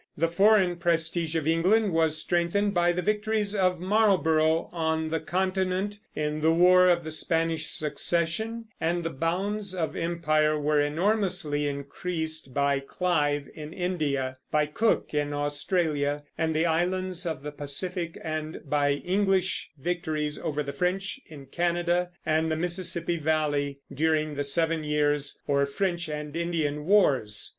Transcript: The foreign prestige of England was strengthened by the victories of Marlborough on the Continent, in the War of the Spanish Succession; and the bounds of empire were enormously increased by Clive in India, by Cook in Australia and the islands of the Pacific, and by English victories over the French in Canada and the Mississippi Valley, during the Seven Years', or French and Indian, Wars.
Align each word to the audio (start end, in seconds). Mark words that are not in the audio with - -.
The 0.17 0.27
foreign 0.27 0.77
prestige 0.77 1.35
of 1.35 1.45
England 1.47 1.93
was 1.93 2.17
strengthened 2.17 2.73
by 2.73 2.91
the 2.91 3.03
victories 3.03 3.53
of 3.53 3.79
Marlborough 3.79 4.67
on 4.71 5.09
the 5.09 5.19
Continent, 5.19 5.99
in 6.15 6.41
the 6.41 6.51
War 6.51 6.89
of 6.89 7.03
the 7.03 7.11
Spanish 7.11 7.67
Succession; 7.67 8.65
and 8.81 9.03
the 9.03 9.11
bounds 9.11 9.75
of 9.75 9.95
empire 9.95 10.59
were 10.59 10.81
enormously 10.81 11.67
increased 11.67 12.51
by 12.51 12.79
Clive 12.79 13.47
in 13.53 13.73
India, 13.73 14.39
by 14.49 14.65
Cook 14.65 15.13
in 15.13 15.33
Australia 15.33 16.23
and 16.35 16.55
the 16.55 16.65
islands 16.65 17.27
of 17.27 17.43
the 17.43 17.51
Pacific, 17.51 18.17
and 18.23 18.59
by 18.67 18.93
English 18.93 19.69
victories 19.77 20.39
over 20.39 20.63
the 20.63 20.73
French 20.73 21.19
in 21.27 21.45
Canada 21.45 22.09
and 22.25 22.51
the 22.51 22.55
Mississippi 22.57 23.17
Valley, 23.17 23.77
during 23.93 24.33
the 24.33 24.43
Seven 24.43 24.83
Years', 24.83 25.37
or 25.45 25.63
French 25.67 26.09
and 26.09 26.35
Indian, 26.35 26.85
Wars. 26.87 27.49